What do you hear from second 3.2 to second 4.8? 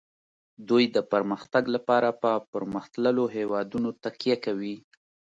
هیوادونو تکیه کوي